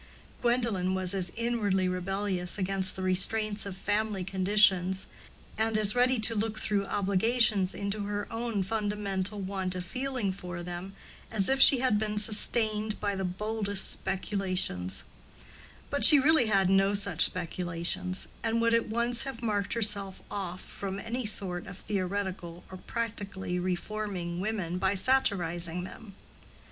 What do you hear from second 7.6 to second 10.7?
into her own fundamental want of feeling for